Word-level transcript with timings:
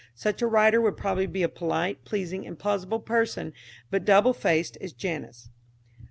Such 0.15 0.41
a 0.41 0.47
writer 0.47 0.81
would 0.81 0.97
probably 0.97 1.27
be 1.27 1.43
a 1.43 1.47
polite, 1.47 2.05
pleasing 2.05 2.47
and 2.47 2.57
plausible 2.57 2.99
person, 2.99 3.53
but 3.91 4.03
double 4.03 4.33
faced 4.33 4.75
as 4.81 4.93
Janus. 4.93 5.51